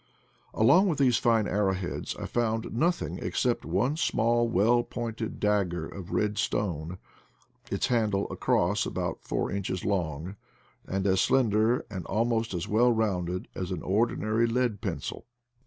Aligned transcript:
Along 0.55 0.87
with 0.87 0.97
these 0.97 1.17
fine 1.19 1.47
arrow 1.47 1.75
heads 1.75 2.15
I 2.15 2.25
found 2.25 2.73
nothing 2.73 3.19
except 3.21 3.63
one 3.65 3.97
small 3.97 4.49
well 4.49 4.81
pointed 4.81 5.39
dagger 5.39 5.85
of 5.85 6.11
red 6.11 6.39
stone, 6.39 6.97
its 7.69 7.85
handle 7.85 8.25
a 8.31 8.35
cross, 8.35 8.87
about 8.87 9.19
four 9.21 9.51
inches 9.51 9.85
long, 9.85 10.37
and 10.87 11.05
as 11.05 11.21
slender 11.21 11.85
and 11.91 12.03
almost 12.07 12.55
as 12.55 12.67
well 12.67 12.91
rounded 12.91 13.47
as 13.53 13.69
an 13.69 13.83
ordinary 13.83 14.47
lead 14.47 14.81
pencil. 14.81 15.27